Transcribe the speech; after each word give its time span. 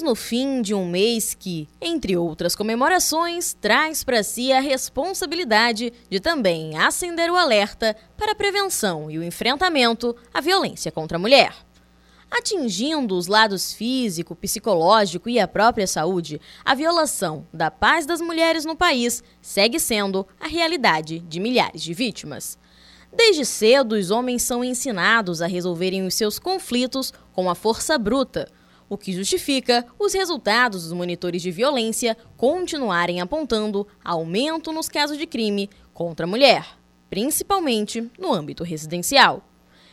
Estamos 0.00 0.02
no 0.02 0.14
fim 0.14 0.62
de 0.62 0.72
um 0.72 0.88
mês 0.88 1.34
que, 1.34 1.68
entre 1.78 2.16
outras 2.16 2.56
comemorações, 2.56 3.52
traz 3.52 4.02
para 4.02 4.22
si 4.22 4.50
a 4.50 4.58
responsabilidade 4.58 5.92
de 6.08 6.18
também 6.18 6.78
acender 6.78 7.30
o 7.30 7.36
alerta 7.36 7.94
para 8.16 8.32
a 8.32 8.34
prevenção 8.34 9.10
e 9.10 9.18
o 9.18 9.22
enfrentamento 9.22 10.16
à 10.32 10.40
violência 10.40 10.90
contra 10.90 11.18
a 11.18 11.20
mulher. 11.20 11.54
Atingindo 12.30 13.14
os 13.14 13.26
lados 13.26 13.74
físico, 13.74 14.34
psicológico 14.34 15.28
e 15.28 15.38
a 15.38 15.46
própria 15.46 15.86
saúde, 15.86 16.40
a 16.64 16.74
violação 16.74 17.46
da 17.52 17.70
paz 17.70 18.06
das 18.06 18.22
mulheres 18.22 18.64
no 18.64 18.76
país 18.76 19.22
segue 19.42 19.78
sendo 19.78 20.26
a 20.40 20.48
realidade 20.48 21.18
de 21.18 21.38
milhares 21.38 21.82
de 21.82 21.92
vítimas. 21.92 22.58
Desde 23.12 23.44
cedo, 23.44 23.96
os 23.96 24.10
homens 24.10 24.42
são 24.42 24.64
ensinados 24.64 25.42
a 25.42 25.46
resolverem 25.46 26.06
os 26.06 26.14
seus 26.14 26.38
conflitos 26.38 27.12
com 27.34 27.50
a 27.50 27.54
força 27.54 27.98
bruta 27.98 28.50
o 28.90 28.98
que 28.98 29.12
justifica 29.12 29.86
os 29.96 30.12
resultados 30.12 30.82
dos 30.82 30.92
monitores 30.92 31.40
de 31.40 31.52
violência 31.52 32.16
continuarem 32.36 33.20
apontando 33.20 33.86
aumento 34.04 34.72
nos 34.72 34.88
casos 34.88 35.16
de 35.16 35.26
crime 35.26 35.70
contra 35.94 36.26
a 36.26 36.28
mulher, 36.28 36.66
principalmente 37.08 38.10
no 38.18 38.34
âmbito 38.34 38.64
residencial. 38.64 39.44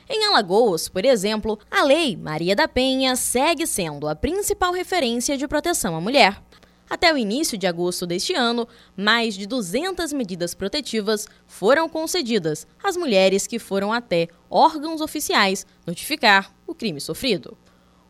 Em 0.10 0.26
Alagoas, 0.26 0.90
por 0.90 1.06
exemplo, 1.06 1.60
a 1.70 1.84
Lei 1.84 2.18
Maria 2.18 2.56
da 2.56 2.68
Penha 2.68 3.16
segue 3.16 3.68
sendo 3.68 4.08
a 4.08 4.16
principal 4.16 4.74
referência 4.74 5.38
de 5.38 5.48
proteção 5.48 5.96
à 5.96 6.02
mulher. 6.02 6.42
Até 6.90 7.14
o 7.14 7.18
início 7.18 7.58
de 7.58 7.68
agosto 7.68 8.08
deste 8.08 8.34
ano, 8.34 8.66
mais 8.96 9.36
de 9.36 9.46
200 9.46 10.14
medidas 10.14 10.56
protetivas 10.56 11.28
foram 11.46 11.90
concedidas 11.90 12.66
às 12.82 12.96
mulheres 12.96 13.46
que 13.46 13.60
foram 13.60 13.92
até 13.92 14.30
órgãos 14.50 15.02
oficiais 15.02 15.68
notificar 15.86 16.56
o 16.66 16.74
crime 16.74 17.02
sofrido. 17.02 17.58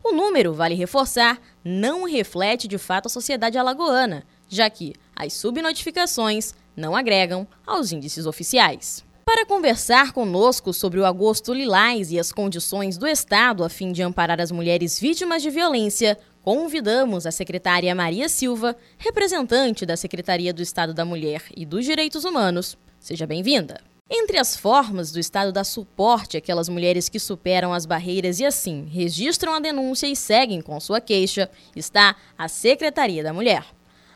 O 0.02 0.12
número, 0.12 0.54
vale 0.54 0.74
reforçar, 0.74 1.40
não 1.64 2.04
reflete 2.04 2.66
de 2.66 2.78
fato 2.78 3.06
a 3.06 3.10
sociedade 3.10 3.58
alagoana, 3.58 4.24
já 4.48 4.70
que 4.70 4.94
as 5.14 5.32
subnotificações 5.32 6.54
não 6.76 6.96
agregam 6.96 7.46
aos 7.66 7.92
índices 7.92 8.26
oficiais. 8.26 9.04
Para 9.24 9.44
conversar 9.44 10.12
conosco 10.12 10.72
sobre 10.72 10.98
o 10.98 11.04
agosto 11.04 11.52
lilás 11.52 12.10
e 12.10 12.18
as 12.18 12.32
condições 12.32 12.96
do 12.96 13.06
Estado 13.06 13.62
a 13.62 13.68
fim 13.68 13.92
de 13.92 14.02
amparar 14.02 14.40
as 14.40 14.50
mulheres 14.50 14.98
vítimas 14.98 15.42
de 15.42 15.50
violência, 15.50 16.18
convidamos 16.42 17.26
a 17.26 17.30
secretária 17.30 17.94
Maria 17.94 18.26
Silva, 18.28 18.74
representante 18.96 19.84
da 19.84 19.98
Secretaria 19.98 20.54
do 20.54 20.62
Estado 20.62 20.94
da 20.94 21.04
Mulher 21.04 21.42
e 21.54 21.66
dos 21.66 21.84
Direitos 21.84 22.24
Humanos. 22.24 22.78
Seja 22.98 23.26
bem-vinda. 23.26 23.82
Entre 24.10 24.38
as 24.38 24.56
formas 24.56 25.12
do 25.12 25.20
Estado 25.20 25.52
dar 25.52 25.64
suporte 25.64 26.38
àquelas 26.38 26.68
mulheres 26.68 27.10
que 27.10 27.18
superam 27.18 27.74
as 27.74 27.84
barreiras 27.84 28.40
e 28.40 28.44
assim 28.44 28.86
registram 28.90 29.52
a 29.52 29.60
denúncia 29.60 30.06
e 30.06 30.16
seguem 30.16 30.62
com 30.62 30.80
sua 30.80 30.98
queixa, 30.98 31.50
está 31.76 32.16
a 32.36 32.48
Secretaria 32.48 33.22
da 33.22 33.34
Mulher. 33.34 33.66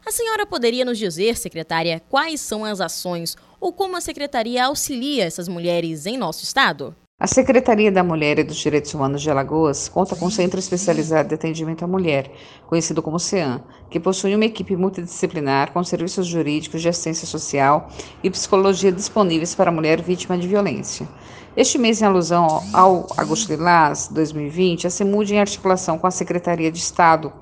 A 0.05 0.11
senhora 0.11 0.47
poderia 0.47 0.85
nos 0.85 0.99
dizer, 0.99 1.37
secretária, 1.37 2.01
quais 2.09 2.41
são 2.41 2.65
as 2.65 2.81
ações 2.81 3.37
ou 3.61 3.71
como 3.71 3.95
a 3.97 4.01
secretaria 4.01 4.65
auxilia 4.65 5.25
essas 5.25 5.47
mulheres 5.47 6.07
em 6.07 6.17
nosso 6.17 6.43
estado? 6.43 6.97
A 7.23 7.29
Secretaria 7.29 7.93
da 7.93 8.03
Mulher 8.03 8.41
e 8.41 8.43
dos 8.43 8.57
Direitos 8.57 8.93
Humanos 8.93 9.23
de 9.23 9.31
Alagoas 9.31 9.89
conta 9.89 10.17
com 10.17 10.27
um 10.27 10.31
Centro 10.31 10.59
Especializado 10.59 11.29
de 11.29 11.37
Atendimento 11.37 11.85
à 11.85 11.87
Mulher, 11.87 12.33
conhecido 12.67 13.01
como 13.01 13.17
CEAM, 13.17 13.63
que 13.89 14.01
possui 14.01 14.35
uma 14.35 14.45
equipe 14.45 14.75
multidisciplinar 14.75 15.73
com 15.73 15.85
serviços 15.85 16.27
jurídicos 16.27 16.83
de 16.83 16.89
assistência 16.89 17.25
social 17.25 17.89
e 18.25 18.29
psicologia 18.29 18.91
disponíveis 18.91 19.55
para 19.55 19.71
a 19.71 19.73
mulher 19.73 20.03
vítima 20.03 20.37
de 20.37 20.49
violência. 20.49 21.09
Este 21.57 21.79
mês, 21.79 22.03
em 22.03 22.07
alusão 22.07 22.61
ao 22.73 23.07
Agosto 23.17 23.51
Lilás 23.51 24.09
2020, 24.09 24.89
a 24.89 24.91
CEMUD, 24.91 25.33
em 25.33 25.39
articulação 25.39 25.99
com 25.99 26.09
a 26.09 26.11
Secretaria 26.11 26.73
de 26.73 26.79
Estado 26.81 27.33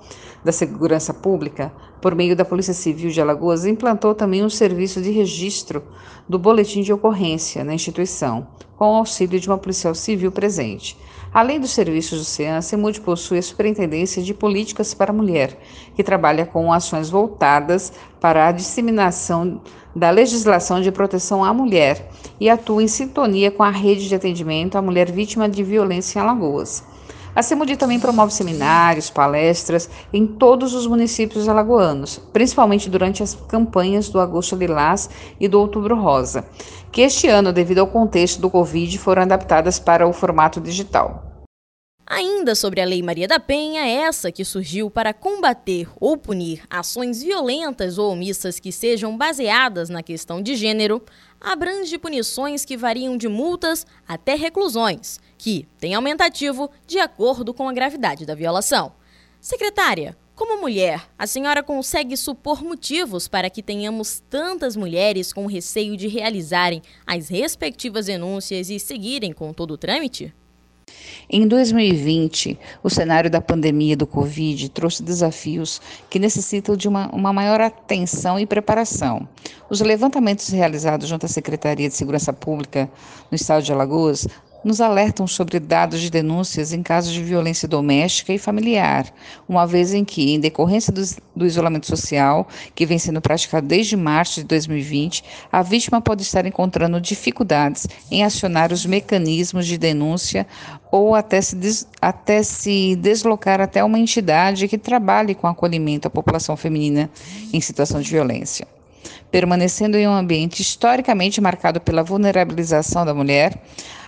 da 0.45 0.53
Segurança 0.53 1.15
Pública, 1.15 1.73
por 2.03 2.15
meio 2.15 2.37
da 2.37 2.45
Polícia 2.45 2.75
Civil 2.75 3.11
de 3.11 3.21
Alagoas, 3.21 3.65
implantou 3.65 4.15
também 4.15 4.45
um 4.45 4.51
serviço 4.51 5.01
de 5.01 5.11
registro 5.11 5.83
do 6.29 6.39
boletim 6.39 6.83
de 6.83 6.93
ocorrência 6.93 7.65
na 7.65 7.73
instituição, 7.73 8.47
com 8.81 8.95
o 8.95 8.97
auxílio 8.97 9.39
de 9.39 9.47
uma 9.47 9.59
policial 9.59 9.95
civil 9.95 10.33
presente. 10.33 10.97
Além 11.35 11.61
dos 11.61 11.71
serviços 11.71 12.19
do 12.19 12.25
CEAN, 12.25 12.57
a 12.57 12.63
CEMUD 12.63 13.03
possui 13.03 13.37
a 13.37 13.43
Superintendência 13.43 14.23
de 14.23 14.33
Políticas 14.33 14.95
para 14.95 15.11
a 15.11 15.15
Mulher, 15.15 15.61
que 15.95 16.03
trabalha 16.03 16.47
com 16.47 16.73
ações 16.73 17.11
voltadas 17.11 17.93
para 18.19 18.49
a 18.49 18.53
disseminação 18.53 19.61
da 19.95 20.09
legislação 20.09 20.81
de 20.81 20.91
proteção 20.91 21.45
à 21.45 21.53
mulher 21.53 22.11
e 22.41 22.49
atua 22.49 22.83
em 22.83 22.89
sintonia 22.89 23.51
com 23.51 23.63
a 23.63 23.69
rede 23.69 24.09
de 24.09 24.15
atendimento 24.15 24.79
à 24.79 24.83
mulher 24.83 25.13
vítima 25.13 25.47
de 25.47 25.63
violência 25.63 26.19
em 26.19 26.23
Alagoas. 26.23 26.83
A 27.35 27.43
CEMUDI 27.43 27.77
também 27.77 28.01
promove 28.01 28.33
seminários, 28.33 29.09
palestras 29.09 29.89
em 30.13 30.27
todos 30.27 30.75
os 30.75 30.87
municípios 30.87 31.49
alagoanos, 31.49 32.19
principalmente 32.33 32.91
durante 32.91 33.23
as 33.23 33.37
campanhas 33.49 34.09
do 34.09 34.19
Agosto 34.19 34.57
Lilás 34.57 35.09
e 35.39 35.47
do 35.47 35.61
Outubro 35.61 35.95
Rosa, 35.95 36.45
que 36.91 37.03
este 37.03 37.29
ano, 37.29 37.53
devido 37.53 37.79
ao 37.79 37.87
contexto 37.87 38.41
do 38.41 38.51
Covid, 38.51 38.99
foram 38.99 39.23
adaptadas 39.23 39.79
para 39.79 40.09
o 40.09 40.13
formato 40.13 40.61
digital. 40.61 41.30
Ainda 42.13 42.57
sobre 42.57 42.81
a 42.81 42.85
Lei 42.85 43.05
Maria 43.05 43.29
da 43.29 43.39
Penha, 43.39 43.87
essa 43.87 44.33
que 44.33 44.45
surgiu 44.45 44.91
para 44.91 45.15
combater 45.15 45.89
ou 46.01 46.17
punir 46.17 46.61
ações 46.69 47.23
violentas 47.23 47.99
ou 47.99 48.11
omissas 48.11 48.59
que 48.59 48.73
sejam 48.73 49.17
baseadas 49.17 49.89
na 49.89 50.03
questão 50.03 50.43
de 50.43 50.57
gênero, 50.57 51.01
abrange 51.41 51.97
punições 51.99 52.65
que 52.65 52.77
variam 52.77 53.17
de 53.17 53.29
multas 53.29 53.87
até 54.09 54.35
reclusões, 54.35 55.21
que 55.39 55.69
têm 55.79 55.95
aumentativo 55.95 56.69
de 56.85 56.99
acordo 56.99 57.55
com 57.55 57.69
a 57.69 57.73
gravidade 57.73 58.27
da 58.27 58.35
violação. 58.35 58.93
Secretária, 59.41 60.17
como 60.35 60.61
mulher, 60.61 61.09
a 61.17 61.29
senhora 61.29 61.63
consegue 61.63 62.17
supor 62.17 62.65
motivos 62.65 63.29
para 63.29 63.49
que 63.49 63.63
tenhamos 63.63 64.21
tantas 64.29 64.75
mulheres 64.75 65.33
com 65.33 65.47
receio 65.47 65.97
de 65.97 66.09
realizarem 66.09 66.83
as 67.07 67.29
respectivas 67.29 68.07
denúncias 68.07 68.69
e 68.69 68.81
seguirem 68.81 69.33
com 69.33 69.53
todo 69.53 69.75
o 69.75 69.79
trâmite? 69.79 70.35
Em 71.29 71.47
2020, 71.47 72.59
o 72.83 72.91
cenário 72.91 73.31
da 73.31 73.41
pandemia 73.41 73.97
do 73.97 74.07
Covid 74.07 74.69
trouxe 74.71 75.03
desafios 75.03 75.81
que 76.09 76.19
necessitam 76.19 76.77
de 76.77 76.89
uma, 76.89 77.09
uma 77.15 77.33
maior 77.33 77.61
atenção 77.61 78.39
e 78.39 78.45
preparação. 78.45 79.29
Os 79.69 79.81
levantamentos 79.81 80.49
realizados 80.49 81.09
junto 81.09 81.27
à 81.27 81.29
Secretaria 81.29 81.89
de 81.89 81.95
Segurança 81.95 82.33
Pública 82.33 82.91
no 83.31 83.37
estado 83.37 83.63
de 83.63 83.73
Alagoas 83.73 84.27
nos 84.65 84.81
alertam 84.81 85.27
sobre 85.27 85.59
dados 85.59 86.01
de 86.01 86.11
denúncias 86.11 86.73
em 86.73 86.83
casos 86.83 87.13
de 87.13 87.23
violência 87.23 87.67
doméstica 87.67 88.33
e 88.33 88.39
familiar, 88.39 89.07
uma 89.49 89.67
vez 89.67 89.95
em 89.95 90.05
que, 90.05 90.33
em 90.33 90.41
decorrência 90.41 90.93
do, 90.93 91.03
do, 91.35 91.47
isolamento 91.47 91.87
social, 91.87 92.47
que 92.75 92.87
vem 92.87 92.99
sendo 92.99 93.21
praticado 93.21 93.67
desde 93.67 93.97
março 93.97 94.41
de 94.41 94.47
2020, 94.47 95.25
a 95.51 95.63
vítima 95.63 96.01
pode 96.01 96.23
estar 96.23 96.45
encontrando 96.47 97.01
dificuldades 97.01 97.87
em 98.11 98.23
acionar 98.23 98.73
os 98.73 98.85
mecanismos 98.85 99.67
de 99.67 99.79
denúncia 99.79 100.47
ou 100.91 101.15
até 101.15 101.41
se, 101.41 101.57
des, 101.57 101.87
até 102.01 102.43
se 102.43 102.97
deslocar 102.97 103.61
até 103.61 103.83
uma 103.83 103.99
entidade 103.99 104.69
que 104.69 104.79
trabalhe 104.79 105.35
com 105.35 105.47
acolhimento 105.47 106.09
à 106.09 106.11
população 106.11 106.57
feminina 106.57 107.11
em 107.53 107.61
situação 107.61 108.01
de 108.01 108.11
violência 108.11 108.67
permanecendo 109.31 109.97
em 109.97 110.09
um 110.09 110.13
ambiente 110.13 110.63
historicamente 110.63 111.41
marcado 111.41 111.81
pela 111.81 112.03
vulnerabilização 112.03 113.05
da 113.05 113.15
mulher, 113.15 113.61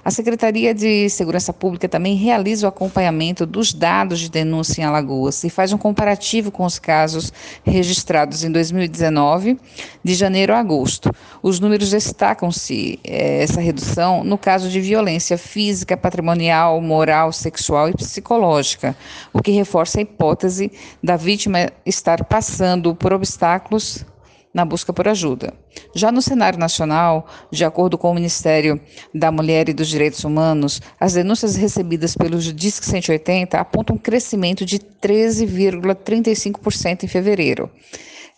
a 0.04 0.10
Secretaria 0.10 0.74
de 0.74 1.08
Segurança 1.08 1.52
Pública 1.52 1.88
também 1.88 2.16
realiza 2.16 2.66
o 2.66 2.68
acompanhamento 2.68 3.46
dos 3.46 3.72
dados 3.72 4.18
de 4.18 4.28
denúncia 4.28 4.82
em 4.82 4.84
Alagoas 4.84 5.44
e 5.44 5.50
faz 5.50 5.72
um 5.72 5.78
comparativo 5.78 6.50
com 6.50 6.64
os 6.64 6.76
casos 6.76 7.32
registrados 7.64 8.42
em 8.42 8.50
2019, 8.50 9.60
de 10.02 10.14
janeiro 10.14 10.52
a 10.54 10.58
agosto. 10.58 11.14
Os 11.40 11.60
números 11.60 11.90
destacam-se 11.90 12.98
é, 13.04 13.44
essa 13.44 13.60
redução 13.60 14.24
no 14.24 14.36
caso 14.36 14.68
de 14.68 14.80
violência 14.80 15.38
física, 15.38 15.96
patrimonial, 15.96 16.80
moral, 16.80 17.32
sexual 17.32 17.88
e 17.88 17.94
psicológica, 17.94 18.96
o 19.32 19.40
que 19.40 19.52
reforça 19.52 20.00
a 20.00 20.02
hipótese 20.02 20.72
da 21.00 21.14
vítima 21.14 21.70
estar 21.86 22.24
passando 22.24 22.92
por 22.92 23.12
obstáculos 23.12 24.04
na 24.52 24.64
busca 24.64 24.92
por 24.92 25.06
ajuda. 25.08 25.54
Já 25.94 26.10
no 26.12 26.20
cenário 26.20 26.58
nacional, 26.58 27.26
de 27.50 27.64
acordo 27.64 27.96
com 27.96 28.10
o 28.10 28.14
Ministério 28.14 28.78
da 29.14 29.32
Mulher 29.32 29.68
e 29.68 29.72
dos 29.72 29.88
Direitos 29.88 30.24
Humanos, 30.24 30.82
as 31.00 31.14
denúncias 31.14 31.56
recebidas 31.56 32.14
pelo 32.16 32.38
DISC 32.38 32.84
180 32.84 33.58
apontam 33.58 33.96
um 33.96 33.98
crescimento 33.98 34.64
de 34.64 34.78
13,35% 34.78 37.04
em 37.04 37.08
fevereiro. 37.08 37.70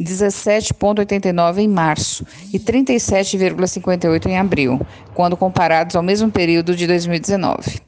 17,89 0.01 1.59
em 1.59 1.69
março 1.69 2.27
e 2.53 2.59
37,58 2.59 4.27
em 4.27 4.39
abril, 4.39 4.81
quando 5.15 5.37
comparados 5.37 5.95
ao 5.95 6.03
mesmo 6.03 6.29
período 6.31 6.75
de 6.75 6.87
2019. 6.87 7.81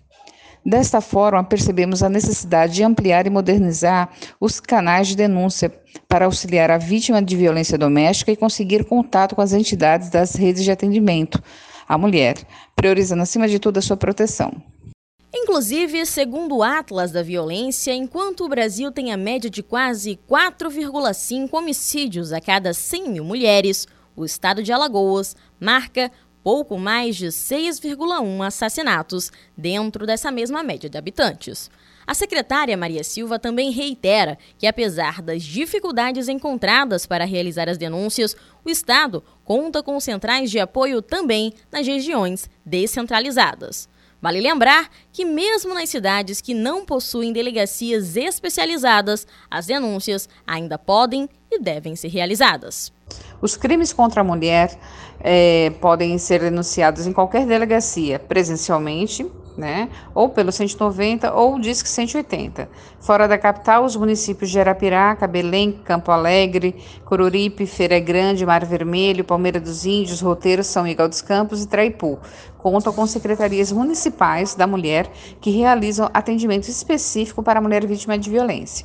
Desta 0.66 1.00
forma, 1.00 1.44
percebemos 1.44 2.02
a 2.02 2.08
necessidade 2.08 2.74
de 2.74 2.82
ampliar 2.82 3.24
e 3.24 3.30
modernizar 3.30 4.10
os 4.40 4.58
canais 4.58 5.06
de 5.06 5.14
denúncia 5.14 5.72
para 6.08 6.24
auxiliar 6.24 6.72
a 6.72 6.76
vítima 6.76 7.22
de 7.22 7.36
violência 7.36 7.78
doméstica 7.78 8.32
e 8.32 8.36
conseguir 8.36 8.84
contato 8.84 9.36
com 9.36 9.42
as 9.42 9.52
entidades 9.52 10.10
das 10.10 10.34
redes 10.34 10.64
de 10.64 10.72
atendimento 10.72 11.40
à 11.88 11.96
mulher, 11.96 12.34
priorizando 12.74 13.22
acima 13.22 13.46
de 13.46 13.60
tudo 13.60 13.78
a 13.78 13.80
sua 13.80 13.96
proteção. 13.96 14.60
Inclusive, 15.32 16.04
segundo 16.04 16.56
o 16.56 16.62
Atlas 16.64 17.12
da 17.12 17.22
Violência, 17.22 17.94
enquanto 17.94 18.44
o 18.44 18.48
Brasil 18.48 18.90
tem 18.90 19.12
a 19.12 19.16
média 19.16 19.48
de 19.48 19.62
quase 19.62 20.18
4,5 20.28 21.48
homicídios 21.52 22.32
a 22.32 22.40
cada 22.40 22.74
100 22.74 23.10
mil 23.10 23.24
mulheres, 23.24 23.86
o 24.16 24.24
estado 24.24 24.64
de 24.64 24.72
Alagoas 24.72 25.36
marca 25.60 26.10
pouco 26.46 26.78
mais 26.78 27.16
de 27.16 27.26
6,1 27.26 28.46
assassinatos 28.46 29.32
dentro 29.56 30.06
dessa 30.06 30.30
mesma 30.30 30.62
média 30.62 30.88
de 30.88 30.96
habitantes. 30.96 31.68
A 32.06 32.14
secretária 32.14 32.76
Maria 32.76 33.02
Silva 33.02 33.36
também 33.36 33.72
reitera 33.72 34.38
que, 34.56 34.64
apesar 34.64 35.20
das 35.20 35.42
dificuldades 35.42 36.28
encontradas 36.28 37.04
para 37.04 37.24
realizar 37.24 37.68
as 37.68 37.76
denúncias, 37.76 38.36
o 38.64 38.70
Estado 38.70 39.24
conta 39.44 39.82
com 39.82 39.98
centrais 39.98 40.48
de 40.48 40.60
apoio 40.60 41.02
também 41.02 41.52
nas 41.68 41.84
regiões 41.84 42.48
descentralizadas. 42.64 43.88
Vale 44.22 44.40
lembrar 44.40 44.88
que, 45.10 45.24
mesmo 45.24 45.74
nas 45.74 45.88
cidades 45.88 46.40
que 46.40 46.54
não 46.54 46.86
possuem 46.86 47.32
delegacias 47.32 48.16
especializadas, 48.16 49.26
as 49.50 49.66
denúncias 49.66 50.28
ainda 50.46 50.78
podem 50.78 51.28
e 51.50 51.58
devem 51.58 51.96
ser 51.96 52.06
realizadas. 52.06 52.94
Os 53.40 53.56
crimes 53.56 53.92
contra 53.92 54.20
a 54.20 54.24
mulher 54.24 54.78
é, 55.20 55.70
podem 55.80 56.16
ser 56.18 56.40
denunciados 56.40 57.06
em 57.06 57.12
qualquer 57.12 57.46
delegacia, 57.46 58.18
presencialmente, 58.18 59.26
né, 59.56 59.88
ou 60.14 60.28
pelo 60.28 60.52
190 60.52 61.32
ou 61.32 61.58
Disque 61.58 61.88
180. 61.88 62.68
Fora 63.00 63.26
da 63.26 63.38
capital, 63.38 63.84
os 63.84 63.96
municípios 63.96 64.50
de 64.50 64.60
Arapiraca, 64.60 65.26
Belém, 65.26 65.72
Campo 65.84 66.10
Alegre, 66.10 66.76
Coruripe, 67.04 67.64
Feira 67.66 67.98
Grande, 67.98 68.44
Mar 68.44 68.64
Vermelho, 68.66 69.24
Palmeira 69.24 69.58
dos 69.58 69.86
Índios, 69.86 70.20
Roteiro, 70.20 70.62
São 70.62 70.82
Miguel 70.82 71.08
dos 71.08 71.22
Campos 71.22 71.62
e 71.62 71.68
Traipu 71.68 72.18
contam 72.58 72.92
com 72.92 73.06
secretarias 73.06 73.70
municipais 73.70 74.56
da 74.56 74.66
mulher 74.66 75.08
que 75.40 75.50
realizam 75.50 76.10
atendimento 76.12 76.68
específico 76.68 77.40
para 77.40 77.60
a 77.60 77.62
mulher 77.62 77.86
vítima 77.86 78.18
de 78.18 78.28
violência. 78.28 78.84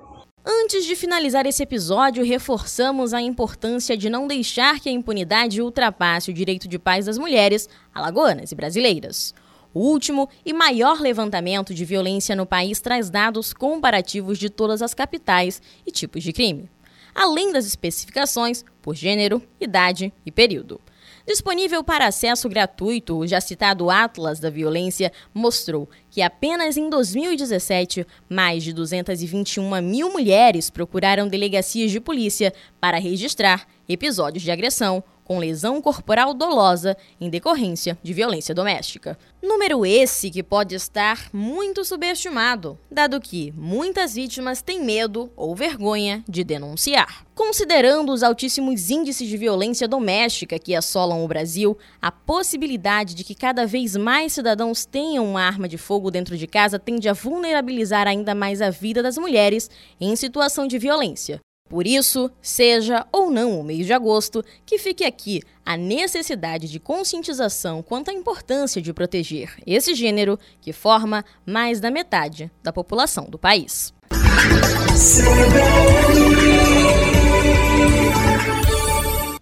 Antes 0.43 0.85
de 0.85 0.95
finalizar 0.95 1.45
esse 1.45 1.61
episódio, 1.61 2.25
reforçamos 2.25 3.13
a 3.13 3.21
importância 3.21 3.95
de 3.95 4.09
não 4.09 4.25
deixar 4.25 4.79
que 4.79 4.89
a 4.89 4.91
impunidade 4.91 5.61
ultrapasse 5.61 6.31
o 6.31 6.33
direito 6.33 6.67
de 6.67 6.79
paz 6.79 7.05
das 7.05 7.19
mulheres, 7.19 7.69
alagoanas 7.93 8.51
e 8.51 8.55
brasileiras. 8.55 9.35
O 9.73 9.79
último 9.79 10.29
e 10.45 10.51
maior 10.51 10.99
levantamento 10.99 11.73
de 11.73 11.85
violência 11.85 12.35
no 12.35 12.45
país 12.45 12.81
traz 12.81 13.09
dados 13.09 13.53
comparativos 13.53 14.37
de 14.37 14.49
todas 14.49 14.81
as 14.81 14.93
capitais 14.93 15.61
e 15.85 15.91
tipos 15.91 16.23
de 16.23 16.33
crime, 16.33 16.69
além 17.15 17.53
das 17.53 17.65
especificações 17.65 18.65
por 18.81 18.95
gênero, 18.95 19.41
idade 19.59 20.11
e 20.25 20.31
período. 20.31 20.81
Disponível 21.25 21.83
para 21.83 22.07
acesso 22.07 22.49
gratuito, 22.49 23.17
o 23.17 23.27
já 23.27 23.39
citado 23.39 23.89
Atlas 23.89 24.39
da 24.39 24.49
Violência 24.49 25.11
mostrou 25.33 25.87
que 26.09 26.21
apenas 26.21 26.77
em 26.77 26.89
2017, 26.89 28.05
mais 28.27 28.63
de 28.63 28.73
221 28.73 29.81
mil 29.81 30.11
mulheres 30.11 30.69
procuraram 30.69 31.27
delegacias 31.27 31.91
de 31.91 31.99
polícia 31.99 32.51
para 32.79 32.97
registrar 32.97 33.67
episódios 33.87 34.43
de 34.43 34.51
agressão 34.51 35.03
com 35.31 35.39
lesão 35.39 35.81
corporal 35.81 36.33
dolosa 36.33 36.97
em 37.17 37.29
decorrência 37.29 37.97
de 38.03 38.11
violência 38.11 38.53
doméstica. 38.53 39.17
Número 39.41 39.85
esse 39.85 40.29
que 40.29 40.43
pode 40.43 40.75
estar 40.75 41.29
muito 41.31 41.85
subestimado, 41.85 42.77
dado 42.91 43.21
que 43.21 43.53
muitas 43.55 44.13
vítimas 44.13 44.61
têm 44.61 44.83
medo 44.83 45.31
ou 45.37 45.55
vergonha 45.55 46.21
de 46.27 46.43
denunciar. 46.43 47.25
Considerando 47.33 48.11
os 48.11 48.23
altíssimos 48.23 48.89
índices 48.89 49.25
de 49.25 49.37
violência 49.37 49.87
doméstica 49.87 50.59
que 50.59 50.75
assolam 50.75 51.23
o 51.23 51.27
Brasil, 51.29 51.77
a 52.01 52.11
possibilidade 52.11 53.15
de 53.15 53.23
que 53.23 53.33
cada 53.33 53.65
vez 53.65 53.95
mais 53.95 54.33
cidadãos 54.33 54.83
tenham 54.83 55.23
uma 55.23 55.43
arma 55.43 55.65
de 55.65 55.77
fogo 55.77 56.11
dentro 56.11 56.37
de 56.37 56.45
casa 56.45 56.77
tende 56.77 57.07
a 57.07 57.13
vulnerabilizar 57.13 58.05
ainda 58.05 58.35
mais 58.35 58.61
a 58.61 58.69
vida 58.69 59.01
das 59.01 59.17
mulheres 59.17 59.69
em 59.97 60.13
situação 60.17 60.67
de 60.67 60.77
violência. 60.77 61.39
Por 61.71 61.87
isso, 61.87 62.29
seja 62.41 63.07
ou 63.13 63.31
não 63.31 63.57
o 63.57 63.63
mês 63.63 63.85
de 63.85 63.93
agosto, 63.93 64.43
que 64.65 64.77
fique 64.77 65.05
aqui 65.05 65.41
a 65.65 65.77
necessidade 65.77 66.67
de 66.67 66.81
conscientização 66.81 67.81
quanto 67.81 68.11
à 68.11 68.13
importância 68.13 68.81
de 68.81 68.91
proteger 68.91 69.53
esse 69.65 69.95
gênero 69.95 70.37
que 70.59 70.73
forma 70.73 71.23
mais 71.45 71.79
da 71.79 71.89
metade 71.89 72.51
da 72.61 72.73
população 72.73 73.23
do 73.23 73.39
país. 73.39 73.93